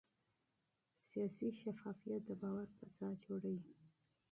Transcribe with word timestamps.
سیاسي 1.07 1.47
شفافیت 1.61 2.21
د 2.25 2.31
باور 2.41 2.67
فضا 2.77 3.07
جوړوي 3.23 3.71